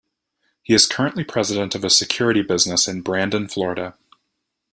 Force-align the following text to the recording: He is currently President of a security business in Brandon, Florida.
He 0.63 0.73
is 0.73 0.87
currently 0.87 1.23
President 1.23 1.75
of 1.75 1.83
a 1.83 1.89
security 1.91 2.41
business 2.41 2.87
in 2.87 3.03
Brandon, 3.03 3.47
Florida. 3.47 3.93